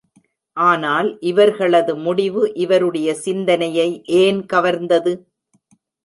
[0.57, 3.87] ஆனால், இவர்களது முடிவு இவருடைய சிந்தனையை
[4.15, 5.13] ஏன் கவர்ந்தது?